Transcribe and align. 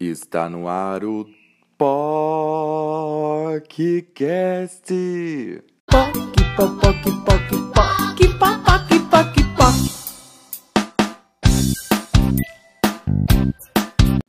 Está 0.00 0.48
no 0.48 0.68
ar 0.68 1.04
o 1.04 1.28
podcast. 1.76 2.54
Poc, 5.90 6.14
poc, 6.56 6.80
poc, 6.80 7.02
poc, 7.24 7.50
poc, 7.74 8.18
poc, 8.38 8.86
poc, 9.10 9.34
poc. 9.56 9.74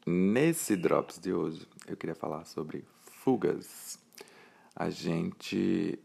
Nesse 0.08 0.76
Drops 0.76 1.20
de 1.20 1.32
hoje, 1.32 1.68
eu 1.88 1.96
queria 1.96 2.16
falar 2.16 2.46
sobre 2.46 2.84
fugas. 3.04 4.00
A 4.76 4.90
gente 4.90 6.00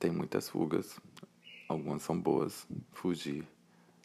tem 0.00 0.10
muitas 0.10 0.48
fugas, 0.48 0.98
algumas 1.68 2.02
são 2.02 2.18
boas. 2.18 2.66
Fugir 2.90 3.46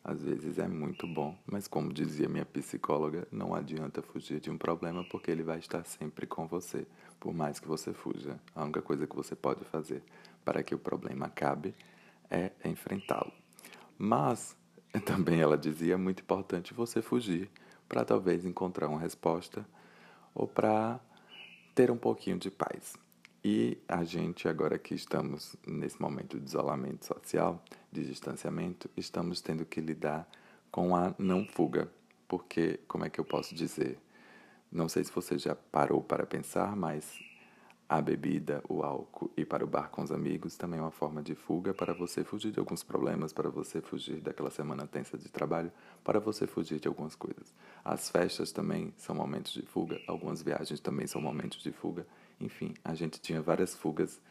às 0.09 0.23
vezes 0.23 0.57
é 0.57 0.67
muito 0.67 1.05
bom, 1.07 1.37
mas 1.45 1.67
como 1.67 1.93
dizia 1.93 2.27
minha 2.27 2.45
psicóloga, 2.45 3.27
não 3.31 3.53
adianta 3.53 4.01
fugir 4.01 4.39
de 4.39 4.49
um 4.49 4.57
problema 4.57 5.03
porque 5.03 5.29
ele 5.29 5.43
vai 5.43 5.59
estar 5.59 5.85
sempre 5.85 6.25
com 6.25 6.47
você, 6.47 6.87
por 7.19 7.33
mais 7.33 7.59
que 7.59 7.67
você 7.67 7.93
fuja. 7.93 8.39
A 8.55 8.63
única 8.63 8.81
coisa 8.81 9.05
que 9.05 9.15
você 9.15 9.35
pode 9.35 9.63
fazer 9.65 10.01
para 10.43 10.63
que 10.63 10.73
o 10.73 10.79
problema 10.79 11.27
acabe 11.27 11.75
é 12.29 12.51
enfrentá-lo. 12.65 13.31
Mas 13.97 14.57
também 15.05 15.39
ela 15.39 15.57
dizia 15.57 15.93
é 15.93 15.97
muito 15.97 16.23
importante 16.23 16.73
você 16.73 17.01
fugir 17.01 17.49
para 17.87 18.03
talvez 18.03 18.45
encontrar 18.45 18.87
uma 18.87 18.99
resposta 18.99 19.65
ou 20.33 20.47
para 20.47 20.99
ter 21.75 21.91
um 21.91 21.97
pouquinho 21.97 22.37
de 22.37 22.49
paz. 22.49 22.95
E 23.43 23.77
a 23.87 24.03
gente, 24.03 24.47
agora 24.47 24.77
que 24.77 24.93
estamos 24.93 25.55
nesse 25.65 26.01
momento 26.01 26.39
de 26.39 26.45
isolamento 26.45 27.05
social, 27.05 27.63
de 27.91 28.05
distanciamento, 28.05 28.89
estamos 28.95 29.41
tendo 29.41 29.65
que 29.65 29.81
lidar 29.81 30.29
com 30.71 30.95
a 30.95 31.13
não 31.17 31.45
fuga. 31.45 31.91
Porque, 32.27 32.79
como 32.87 33.05
é 33.05 33.09
que 33.09 33.19
eu 33.19 33.25
posso 33.25 33.55
dizer? 33.55 33.97
Não 34.71 34.87
sei 34.87 35.03
se 35.03 35.11
você 35.11 35.37
já 35.37 35.55
parou 35.55 36.01
para 36.03 36.25
pensar, 36.27 36.75
mas 36.75 37.17
a 37.89 37.99
bebida, 37.99 38.63
o 38.69 38.83
álcool 38.83 39.31
e 39.35 39.43
para 39.43 39.63
o 39.63 39.67
bar 39.67 39.89
com 39.89 40.03
os 40.03 40.11
amigos 40.11 40.55
também 40.55 40.79
é 40.79 40.83
uma 40.83 40.91
forma 40.91 41.23
de 41.23 41.33
fuga 41.33 41.73
para 41.73 41.91
você 41.91 42.23
fugir 42.23 42.51
de 42.51 42.59
alguns 42.59 42.83
problemas, 42.83 43.33
para 43.33 43.49
você 43.49 43.81
fugir 43.81 44.21
daquela 44.21 44.51
semana 44.51 44.85
tensa 44.85 45.17
de 45.17 45.27
trabalho, 45.27 45.71
para 46.03 46.19
você 46.19 46.45
fugir 46.45 46.79
de 46.79 46.87
algumas 46.87 47.15
coisas. 47.15 47.51
As 47.83 48.07
festas 48.07 48.51
também 48.51 48.93
são 48.95 49.15
momentos 49.15 49.51
de 49.51 49.63
fuga, 49.63 49.99
algumas 50.07 50.43
viagens 50.43 50.79
também 50.79 51.07
são 51.07 51.19
momentos 51.19 51.63
de 51.63 51.71
fuga. 51.71 52.05
Enfim, 52.39 52.75
a 52.83 52.93
gente 52.93 53.19
tinha 53.19 53.41
várias 53.41 53.73
fugas 53.73 54.21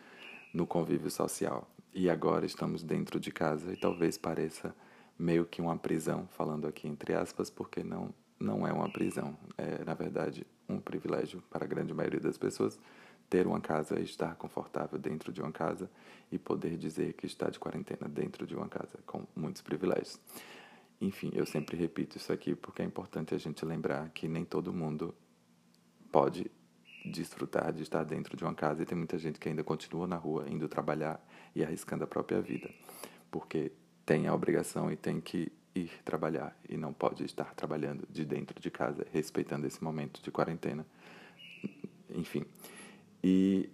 no 0.55 0.65
convívio 0.65 1.11
social. 1.11 1.69
E 1.93 2.09
agora 2.09 2.47
estamos 2.47 2.83
dentro 2.83 3.19
de 3.19 3.31
casa 3.31 3.73
e 3.73 3.77
talvez 3.77 4.17
pareça 4.17 4.75
meio 5.19 5.45
que 5.45 5.61
uma 5.61 5.77
prisão, 5.77 6.29
falando 6.29 6.67
aqui 6.67 6.87
entre 6.87 7.15
aspas, 7.15 7.51
porque 7.51 7.83
não, 7.83 8.15
não 8.39 8.67
é 8.67 8.73
uma 8.73 8.91
prisão. 8.91 9.37
É, 9.57 9.85
na 9.85 9.95
verdade, 9.95 10.47
um 10.69 10.79
privilégio 10.79 11.43
para 11.51 11.65
a 11.65 11.69
grande 11.69 11.93
maioria 11.93 12.21
das 12.21 12.39
pessoas 12.39 12.79
ter 13.29 13.47
uma 13.47 13.61
casa 13.61 14.01
estar 14.01 14.37
confortável 14.37 14.99
dentro 14.99 15.33
de 15.33 15.41
uma 15.41 15.53
casa 15.53 15.91
e 16.31 16.39
poder 16.39 16.77
dizer 16.77 17.13
que 17.15 17.27
está 17.27 17.51
de 17.51 17.59
quarentena 17.59 18.09
dentro 18.09 18.47
de 18.47 18.55
uma 18.55 18.69
casa, 18.69 18.99
com 19.05 19.27
muitos 19.37 19.61
privilégios. 19.61 20.19
Enfim, 21.01 21.31
eu 21.35 21.47
sempre 21.47 21.77
repito 21.77 22.17
isso 22.17 22.33
aqui 22.33 22.55
porque 22.55 22.83
é 22.83 22.85
importante 22.85 23.35
a 23.35 23.39
gente 23.39 23.65
lembrar 23.65 24.09
que 24.11 24.27
nem 24.29 24.45
todo 24.45 24.73
mundo 24.73 25.15
pode 26.11 26.51
desfrutar 27.09 27.73
de 27.73 27.83
estar 27.83 28.05
dentro 28.05 28.37
de 28.37 28.45
uma 28.45 28.55
casa 28.55 28.83
e 28.83 28.87
tem 28.87 28.97
muita 28.97 29.19
gente 29.19 29.39
que 29.39 29.49
ainda 29.49 29.65
continua 29.65 30.07
na 30.07 30.17
rua 30.17 30.47
indo 30.49 30.69
trabalhar 30.69 31.21
e 31.55 31.65
arriscando 31.65 32.05
a 32.05 32.07
própria 32.07 32.41
vida, 32.41 32.71
porque 33.31 33.73
tem 34.07 34.27
a 34.27 34.35
obrigação 34.35 34.91
e 34.91 34.97
tem 34.97 35.21
que 35.21 35.51
ir 35.75 35.91
trabalhar 36.05 36.57
e 36.69 36.77
não 36.77 36.93
pode 36.93 37.25
estar 37.25 37.55
trabalhando 37.55 38.07
de 38.11 38.25
dentro 38.25 38.61
de 38.61 38.71
casa, 38.71 39.07
respeitando 39.13 39.67
esse 39.67 39.83
momento 39.83 40.23
de 40.23 40.31
quarentena. 40.31 40.87
Enfim. 42.11 42.45
E 43.23 43.69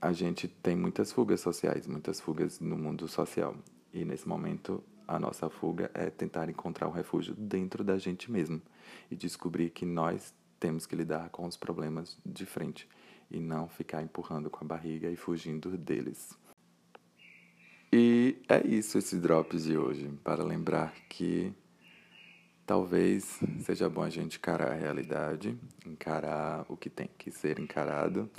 a 0.00 0.12
gente 0.12 0.48
tem 0.48 0.76
muitas 0.76 1.12
fugas 1.12 1.40
sociais, 1.40 1.86
muitas 1.86 2.20
fugas 2.20 2.60
no 2.60 2.76
mundo 2.76 3.06
social. 3.08 3.56
E 3.92 4.04
nesse 4.04 4.28
momento, 4.28 4.82
a 5.06 5.18
nossa 5.18 5.50
fuga 5.50 5.90
é 5.92 6.08
tentar 6.08 6.48
encontrar 6.48 6.88
um 6.88 6.92
refúgio 6.92 7.34
dentro 7.34 7.82
da 7.82 7.98
gente 7.98 8.30
mesmo 8.30 8.62
e 9.10 9.16
descobrir 9.16 9.70
que 9.70 9.84
nós 9.84 10.32
temos 10.60 10.86
que 10.86 10.94
lidar 10.94 11.30
com 11.30 11.46
os 11.46 11.56
problemas 11.56 12.18
de 12.24 12.44
frente 12.44 12.86
e 13.30 13.40
não 13.40 13.66
ficar 13.66 14.02
empurrando 14.02 14.50
com 14.50 14.62
a 14.62 14.68
barriga 14.68 15.10
e 15.10 15.16
fugindo 15.16 15.76
deles. 15.76 16.38
E 17.92 18.36
é 18.48 18.64
isso 18.64 18.98
esse 18.98 19.16
drops 19.16 19.64
de 19.64 19.76
hoje, 19.76 20.08
para 20.22 20.44
lembrar 20.44 20.94
que 21.08 21.52
talvez 22.64 23.40
seja 23.64 23.88
bom 23.88 24.02
a 24.02 24.10
gente 24.10 24.36
encarar 24.36 24.72
a 24.72 24.76
realidade, 24.76 25.58
encarar 25.84 26.64
o 26.68 26.76
que 26.76 26.88
tem 26.88 27.08
que 27.18 27.32
ser 27.32 27.58
encarado 27.58 28.30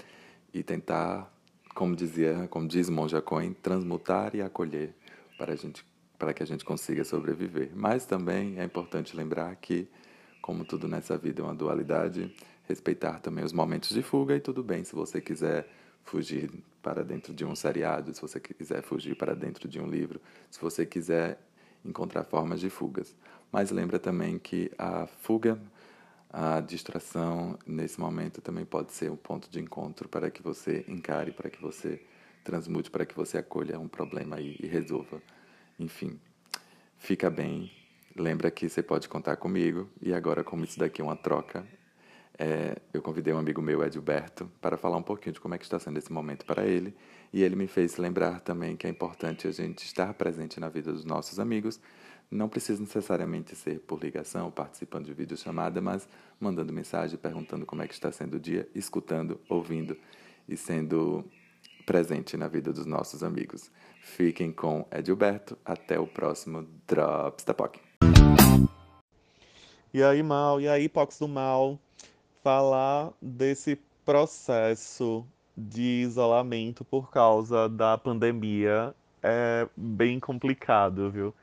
e 0.53 0.63
tentar, 0.63 1.29
como 1.73 1.95
dizia, 1.95 2.47
como 2.49 2.67
diz 2.67 2.89
Monja 2.89 3.21
Cohen, 3.21 3.53
transmutar 3.53 4.35
e 4.35 4.41
acolher 4.41 4.95
para 5.37 5.53
a 5.53 5.55
gente 5.55 5.85
para 6.17 6.35
que 6.35 6.43
a 6.43 6.45
gente 6.45 6.63
consiga 6.63 7.03
sobreviver. 7.03 7.71
Mas 7.73 8.05
também 8.05 8.59
é 8.59 8.63
importante 8.63 9.17
lembrar 9.17 9.55
que 9.55 9.89
como 10.41 10.65
tudo 10.65 10.87
nessa 10.87 11.17
vida 11.17 11.41
é 11.41 11.45
uma 11.45 11.55
dualidade, 11.55 12.33
respeitar 12.67 13.19
também 13.19 13.43
os 13.43 13.53
momentos 13.53 13.89
de 13.89 14.01
fuga 14.01 14.35
e 14.35 14.39
tudo 14.39 14.63
bem 14.63 14.83
se 14.83 14.95
você 14.95 15.21
quiser 15.21 15.67
fugir 16.03 16.51
para 16.81 17.03
dentro 17.03 17.33
de 17.33 17.45
um 17.45 17.55
seriado, 17.55 18.13
se 18.13 18.21
você 18.21 18.39
quiser 18.39 18.81
fugir 18.81 19.15
para 19.15 19.35
dentro 19.35 19.67
de 19.67 19.79
um 19.79 19.87
livro, 19.87 20.19
se 20.49 20.59
você 20.59 20.85
quiser 20.85 21.39
encontrar 21.85 22.23
formas 22.23 22.59
de 22.59 22.69
fugas. 22.69 23.15
Mas 23.51 23.71
lembra 23.71 23.99
também 23.99 24.39
que 24.39 24.71
a 24.77 25.05
fuga, 25.05 25.59
a 26.29 26.61
distração 26.61 27.57
nesse 27.65 27.99
momento 27.99 28.41
também 28.41 28.65
pode 28.65 28.93
ser 28.93 29.11
um 29.11 29.15
ponto 29.15 29.49
de 29.49 29.59
encontro 29.59 30.07
para 30.07 30.31
que 30.31 30.41
você 30.41 30.85
encare, 30.87 31.31
para 31.31 31.49
que 31.49 31.61
você 31.61 32.01
transmute, 32.43 32.89
para 32.89 33.05
que 33.05 33.15
você 33.15 33.37
acolha 33.37 33.79
um 33.79 33.87
problema 33.87 34.39
e, 34.39 34.57
e 34.59 34.67
resolva. 34.67 35.21
Enfim, 35.77 36.19
fica 36.97 37.29
bem, 37.29 37.71
Lembra 38.15 38.51
que 38.51 38.67
você 38.67 38.83
pode 38.83 39.07
contar 39.07 39.37
comigo. 39.37 39.89
E 40.01 40.13
agora, 40.13 40.43
como 40.43 40.63
isso 40.63 40.77
daqui 40.77 41.01
é 41.01 41.03
uma 41.03 41.15
troca, 41.15 41.65
é, 42.37 42.75
eu 42.93 43.01
convidei 43.01 43.33
um 43.33 43.37
amigo 43.37 43.61
meu, 43.61 43.83
Edilberto, 43.83 44.49
para 44.59 44.77
falar 44.77 44.97
um 44.97 45.03
pouquinho 45.03 45.33
de 45.33 45.39
como 45.39 45.53
é 45.53 45.57
que 45.57 45.63
está 45.63 45.79
sendo 45.79 45.97
esse 45.97 46.11
momento 46.11 46.45
para 46.45 46.65
ele. 46.65 46.95
E 47.31 47.43
ele 47.43 47.55
me 47.55 47.67
fez 47.67 47.97
lembrar 47.97 48.41
também 48.41 48.75
que 48.75 48.87
é 48.87 48.89
importante 48.89 49.47
a 49.47 49.51
gente 49.51 49.85
estar 49.85 50.13
presente 50.13 50.59
na 50.59 50.67
vida 50.67 50.91
dos 50.91 51.05
nossos 51.05 51.39
amigos. 51.39 51.79
Não 52.29 52.49
precisa 52.49 52.81
necessariamente 52.81 53.55
ser 53.55 53.79
por 53.81 54.01
ligação, 54.01 54.49
participando 54.49 55.05
de 55.05 55.13
videochamada, 55.13 55.81
mas 55.81 56.07
mandando 56.39 56.73
mensagem, 56.73 57.17
perguntando 57.17 57.65
como 57.65 57.81
é 57.81 57.87
que 57.87 57.93
está 57.93 58.11
sendo 58.11 58.37
o 58.37 58.39
dia, 58.39 58.67
escutando, 58.73 59.39
ouvindo 59.49 59.97
e 60.47 60.57
sendo 60.57 61.23
presente 61.85 62.37
na 62.37 62.47
vida 62.47 62.71
dos 62.73 62.85
nossos 62.85 63.23
amigos. 63.23 63.69
Fiquem 64.01 64.51
com 64.51 64.87
Edilberto. 64.91 65.57
Até 65.63 65.99
o 65.99 66.07
próximo 66.07 66.67
Drops 66.87 67.43
da 67.43 67.53
POC. 67.53 67.90
E 69.93 70.01
aí, 70.01 70.23
Mal, 70.23 70.61
e 70.61 70.69
aí, 70.69 70.87
Pox 70.87 71.19
do 71.19 71.27
Mal, 71.27 71.77
falar 72.41 73.11
desse 73.21 73.77
processo 74.05 75.27
de 75.57 75.81
isolamento 75.81 76.85
por 76.85 77.11
causa 77.11 77.67
da 77.67 77.97
pandemia 77.97 78.95
é 79.21 79.67
bem 79.75 80.17
complicado, 80.17 81.11
viu? 81.11 81.35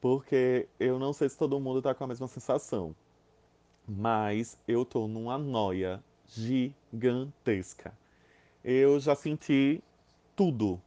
Porque 0.00 0.66
eu 0.80 0.98
não 0.98 1.12
sei 1.12 1.28
se 1.28 1.38
todo 1.38 1.60
mundo 1.60 1.80
tá 1.80 1.94
com 1.94 2.02
a 2.02 2.08
mesma 2.08 2.26
sensação, 2.26 2.92
mas 3.86 4.58
eu 4.66 4.84
tô 4.84 5.06
numa 5.06 5.38
noia 5.38 6.02
gigantesca. 6.26 7.96
Eu 8.64 8.98
já 8.98 9.14
senti 9.14 9.80
tudo 10.34 10.82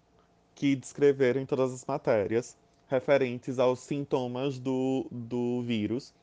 que 0.54 0.76
descreveram 0.76 1.40
em 1.40 1.46
todas 1.46 1.74
as 1.74 1.86
matérias 1.86 2.58
referentes 2.90 3.58
aos 3.58 3.80
sintomas 3.80 4.60
do, 4.60 5.08
do 5.10 5.62
vírus 5.62 6.14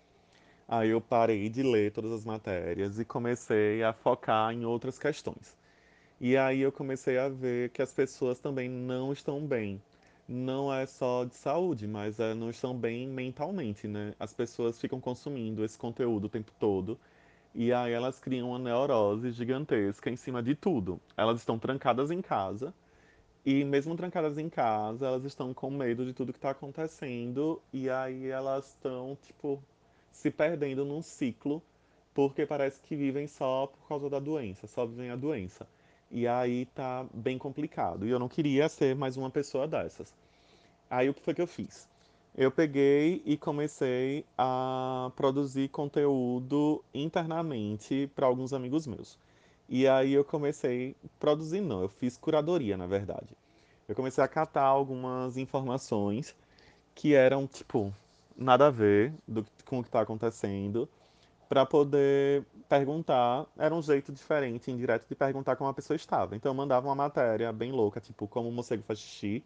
Aí 0.75 0.89
eu 0.89 1.03
parei 1.03 1.51
de 1.51 1.63
ler 1.63 1.93
todas 1.93 2.11
as 2.13 2.25
matérias 2.25 2.99
e 2.99 3.05
comecei 3.05 3.83
a 3.83 3.93
focar 3.93 4.55
em 4.55 4.65
outras 4.65 4.99
questões. 4.99 5.55
E 6.19 6.35
aí 6.35 6.63
eu 6.63 6.73
comecei 6.73 7.19
a 7.19 7.29
ver 7.29 7.69
que 7.71 7.83
as 7.83 7.93
pessoas 7.93 8.39
também 8.41 8.71
não 8.71 9.13
estão 9.13 9.47
bem. 9.47 9.83
Não 10.27 10.73
é 10.73 10.87
só 10.87 11.25
de 11.27 11.35
saúde, 11.35 11.87
mas 11.87 12.19
é, 12.19 12.33
não 12.35 12.49
estão 12.49 12.75
bem 12.75 13.07
mentalmente, 13.07 13.87
né? 13.87 14.15
As 14.19 14.33
pessoas 14.33 14.81
ficam 14.81 14.99
consumindo 14.99 15.63
esse 15.63 15.79
conteúdo 15.79 16.25
o 16.25 16.29
tempo 16.31 16.53
todo 16.59 16.99
e 17.55 17.71
aí 17.73 17.93
elas 17.93 18.19
criam 18.19 18.49
uma 18.49 18.59
neurose 18.59 19.31
gigantesca 19.31 20.09
em 20.11 20.17
cima 20.17 20.43
de 20.43 20.55
tudo. 20.55 20.99
Elas 21.19 21.41
estão 21.41 21.59
trancadas 21.59 22.11
em 22.11 22.23
casa 22.23 22.73
e 23.45 23.65
mesmo 23.65 23.97
trancadas 23.97 24.39
em 24.39 24.49
casa, 24.49 25.07
elas 25.07 25.25
estão 25.25 25.53
com 25.53 25.71
medo 25.71 26.07
de 26.07 26.15
tudo 26.15 26.33
que 26.33 26.39
está 26.39 26.51
acontecendo 26.51 27.61
e 27.73 27.91
aí 27.91 28.29
elas 28.29 28.69
estão, 28.69 29.19
tipo, 29.23 29.63
se 30.13 30.31
perdendo 30.31 30.85
num 30.85 31.03
ciclo, 31.03 31.63
porque 32.15 32.47
parece 32.47 32.81
que 32.81 32.95
vivem 32.95 33.27
só 33.27 33.67
por 33.67 33.89
causa 33.89 34.09
da 34.11 34.19
doença, 34.19 34.67
só 34.67 34.87
vivem 34.87 35.11
a 35.11 35.17
doença. 35.17 35.67
E 36.11 36.29
aí 36.29 36.67
tá 36.67 37.07
bem 37.13 37.39
complicado. 37.39 38.07
E 38.07 38.11
eu 38.11 38.19
não 38.19 38.29
queria 38.29 38.69
ser 38.69 38.95
mais 38.95 39.17
uma 39.17 39.31
pessoa 39.31 39.67
dessas. 39.67 40.15
Aí 40.91 41.09
o 41.09 41.15
que 41.15 41.23
foi 41.23 41.35
que 41.35 41.43
eu 41.43 41.47
fiz? 41.47 41.89
eu 42.35 42.51
peguei 42.51 43.23
e 43.27 43.37
comecei 43.37 44.25
a 44.39 45.13
produzir 45.17 45.69
conteúdo 45.69 46.83
internamente 46.95 48.11
para 48.15 48.27
alguns 48.27 48.53
amigos 48.53 48.87
meus. 48.87 49.19
E 49.69 49.87
aí 49.87 50.13
eu 50.13 50.25
comecei, 50.25 50.97
produzir 51.19 51.61
não, 51.61 51.83
eu 51.83 51.89
fiz 51.89 52.17
curadoria, 52.17 52.77
na 52.77 52.87
verdade. 52.87 53.37
Eu 53.87 53.95
comecei 53.95 54.23
a 54.25 54.29
catar 54.29 54.65
algumas 54.65 55.37
informações 55.37 56.35
que 56.95 57.15
eram, 57.15 57.47
tipo, 57.47 57.93
nada 58.37 58.67
a 58.67 58.71
ver 58.71 59.13
do, 59.27 59.45
com 59.67 59.79
o 59.79 59.83
que 59.83 59.89
está 59.89 60.01
acontecendo, 60.01 60.89
para 61.49 61.67
poder 61.67 62.45
perguntar. 62.69 63.47
Era 63.59 63.75
um 63.75 63.83
jeito 63.83 64.13
diferente, 64.13 64.71
indireto, 64.71 65.07
de 65.09 65.15
perguntar 65.15 65.57
como 65.57 65.69
a 65.71 65.75
pessoa 65.75 65.97
estava. 65.97 66.35
Então 66.37 66.51
eu 66.51 66.55
mandava 66.55 66.89
uma 66.89 66.95
matéria 66.95 67.53
bem 67.53 67.73
louca, 67.73 68.01
tipo, 68.01 68.27
como 68.27 68.49
o 68.49 68.53
morcego 68.53 68.83
faz 68.83 68.99
xixi. 68.99 69.45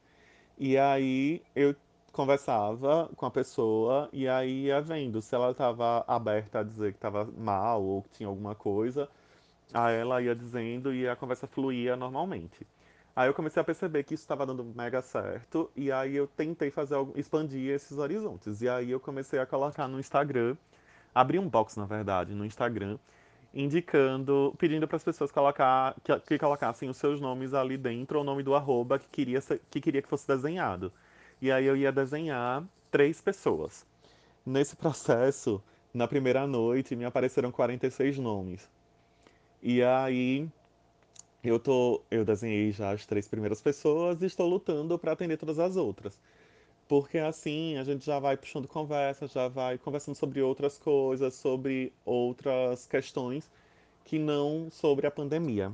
E 0.58 0.78
aí 0.78 1.42
eu 1.54 1.74
conversava 2.12 3.10
com 3.16 3.26
a 3.26 3.30
pessoa 3.30 4.08
e 4.12 4.26
aí 4.28 4.66
ia 4.66 4.80
vendo 4.80 5.20
se 5.20 5.34
ela 5.34 5.50
estava 5.50 6.04
aberta 6.08 6.60
a 6.60 6.62
dizer 6.62 6.92
que 6.92 6.98
estava 6.98 7.24
mal 7.36 7.82
ou 7.82 8.02
que 8.02 8.10
tinha 8.10 8.28
alguma 8.28 8.54
coisa. 8.54 9.08
Aí 9.74 9.96
ela 9.96 10.22
ia 10.22 10.34
dizendo 10.34 10.94
e 10.94 11.08
a 11.08 11.16
conversa 11.16 11.46
fluía 11.46 11.96
normalmente. 11.96 12.66
Aí 13.16 13.30
eu 13.30 13.34
comecei 13.34 13.58
a 13.58 13.64
perceber 13.64 14.02
que 14.02 14.12
isso 14.12 14.24
estava 14.24 14.44
dando 14.44 14.62
mega 14.62 15.00
certo 15.00 15.70
e 15.74 15.90
aí 15.90 16.14
eu 16.14 16.26
tentei 16.26 16.70
fazer 16.70 16.96
expandir 17.14 17.74
esses 17.74 17.96
horizontes. 17.96 18.60
E 18.60 18.68
aí 18.68 18.90
eu 18.90 19.00
comecei 19.00 19.38
a 19.38 19.46
colocar 19.46 19.88
no 19.88 19.98
Instagram, 19.98 20.54
abri 21.14 21.38
um 21.38 21.48
box 21.48 21.78
na 21.78 21.86
verdade 21.86 22.34
no 22.34 22.44
Instagram, 22.44 22.98
indicando, 23.54 24.54
pedindo 24.58 24.86
para 24.86 24.96
as 24.96 25.04
pessoas 25.04 25.32
colocar 25.32 25.96
que, 26.04 26.20
que, 26.20 26.38
colocassem 26.38 26.90
os 26.90 26.98
seus 26.98 27.18
nomes 27.18 27.54
ali 27.54 27.78
dentro, 27.78 28.20
o 28.20 28.24
nome 28.24 28.42
do 28.42 28.54
arroba 28.54 28.98
que 28.98 29.08
queria 29.08 29.40
que 29.70 29.80
queria 29.80 30.02
que 30.02 30.08
fosse 30.08 30.28
desenhado. 30.28 30.92
E 31.40 31.50
aí 31.50 31.64
eu 31.64 31.74
ia 31.74 31.90
desenhar 31.90 32.62
três 32.90 33.22
pessoas. 33.22 33.86
Nesse 34.44 34.76
processo, 34.76 35.62
na 35.94 36.06
primeira 36.06 36.46
noite, 36.46 36.94
me 36.94 37.06
apareceram 37.06 37.50
46 37.50 38.18
nomes. 38.18 38.68
E 39.62 39.82
aí 39.82 40.46
eu 41.48 41.58
tô, 41.58 42.02
eu 42.10 42.24
desenhei 42.24 42.72
já 42.72 42.92
as 42.92 43.06
três 43.06 43.28
primeiras 43.28 43.60
pessoas 43.60 44.22
e 44.22 44.26
estou 44.26 44.48
lutando 44.48 44.98
para 44.98 45.12
atender 45.12 45.36
todas 45.36 45.58
as 45.58 45.76
outras. 45.76 46.18
Porque 46.88 47.18
assim 47.18 47.76
a 47.78 47.84
gente 47.84 48.04
já 48.04 48.18
vai 48.18 48.36
puxando 48.36 48.68
conversa, 48.68 49.26
já 49.26 49.48
vai 49.48 49.78
conversando 49.78 50.14
sobre 50.14 50.40
outras 50.40 50.78
coisas, 50.78 51.34
sobre 51.34 51.92
outras 52.04 52.86
questões 52.86 53.50
que 54.04 54.18
não 54.18 54.68
sobre 54.70 55.06
a 55.06 55.10
pandemia. 55.10 55.72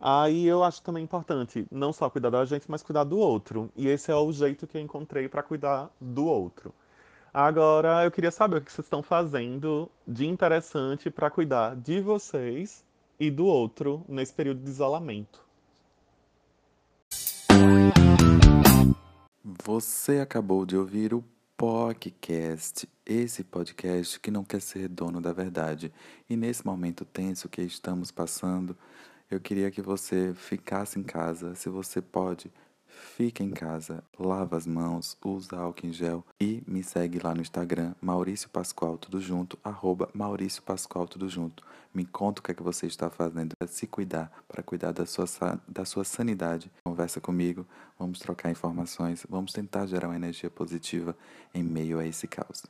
Aí 0.00 0.46
eu 0.46 0.64
acho 0.64 0.82
também 0.82 1.04
importante 1.04 1.66
não 1.70 1.92
só 1.92 2.10
cuidar 2.10 2.30
da 2.30 2.44
gente, 2.44 2.70
mas 2.70 2.82
cuidar 2.82 3.04
do 3.04 3.18
outro. 3.18 3.70
E 3.76 3.88
esse 3.88 4.10
é 4.10 4.14
o 4.14 4.32
jeito 4.32 4.66
que 4.66 4.76
eu 4.76 4.82
encontrei 4.82 5.28
para 5.28 5.42
cuidar 5.42 5.90
do 6.00 6.26
outro. 6.26 6.74
Agora 7.32 8.04
eu 8.04 8.10
queria 8.10 8.30
saber 8.30 8.58
o 8.58 8.60
que 8.60 8.70
vocês 8.70 8.84
estão 8.84 9.02
fazendo 9.02 9.90
de 10.06 10.26
interessante 10.26 11.10
para 11.10 11.30
cuidar 11.30 11.74
de 11.76 12.00
vocês 12.00 12.84
e 13.18 13.30
do 13.30 13.46
outro 13.46 14.04
nesse 14.08 14.32
período 14.32 14.62
de 14.62 14.70
isolamento. 14.70 15.42
Você 19.64 20.18
acabou 20.18 20.66
de 20.66 20.76
ouvir 20.76 21.14
o 21.14 21.24
podcast, 21.56 22.88
esse 23.06 23.44
podcast 23.44 24.18
que 24.18 24.30
não 24.30 24.42
quer 24.42 24.60
ser 24.60 24.88
dono 24.88 25.20
da 25.20 25.32
verdade. 25.32 25.92
E 26.28 26.36
nesse 26.36 26.66
momento 26.66 27.04
tenso 27.04 27.48
que 27.48 27.62
estamos 27.62 28.10
passando, 28.10 28.76
eu 29.30 29.40
queria 29.40 29.70
que 29.70 29.80
você 29.80 30.34
ficasse 30.34 30.98
em 30.98 31.02
casa, 31.02 31.54
se 31.54 31.68
você 31.68 32.02
pode, 32.02 32.50
fique 33.16 33.42
em 33.42 33.50
casa, 33.50 34.02
lava 34.18 34.56
as 34.56 34.66
mãos, 34.66 35.16
usa 35.24 35.56
álcool 35.56 35.86
em 35.86 35.92
gel 35.92 36.24
e 36.40 36.62
me 36.66 36.82
segue 36.82 37.18
lá 37.18 37.34
no 37.34 37.40
Instagram, 37.40 37.94
Maurício 38.00 38.48
Pascoal, 38.48 38.96
tudo 38.98 39.20
junto, 39.20 39.58
arroba 39.62 40.08
Maurício 40.14 40.62
Pascoal, 40.62 41.06
tudo 41.06 41.28
junto. 41.28 41.62
Me 41.94 42.06
conta 42.06 42.40
o 42.40 42.42
que 42.42 42.52
é 42.52 42.54
que 42.54 42.62
você 42.62 42.86
está 42.86 43.10
fazendo 43.10 43.54
para 43.58 43.68
se 43.68 43.86
cuidar, 43.86 44.32
para 44.48 44.62
cuidar 44.62 44.92
da 44.92 45.04
sua, 45.04 45.26
da 45.68 45.84
sua 45.84 46.04
sanidade. 46.04 46.70
Conversa 46.84 47.20
comigo, 47.20 47.66
vamos 47.98 48.18
trocar 48.18 48.50
informações, 48.50 49.26
vamos 49.28 49.52
tentar 49.52 49.86
gerar 49.86 50.08
uma 50.08 50.16
energia 50.16 50.48
positiva 50.48 51.14
em 51.54 51.62
meio 51.62 51.98
a 51.98 52.06
esse 52.06 52.26
caos. 52.26 52.62